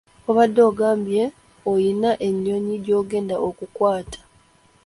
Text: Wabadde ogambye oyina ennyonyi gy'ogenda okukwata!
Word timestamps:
Wabadde 0.25 0.61
ogambye 0.69 1.23
oyina 1.71 2.11
ennyonyi 2.27 2.75
gy'ogenda 2.85 3.35
okukwata! 3.47 4.19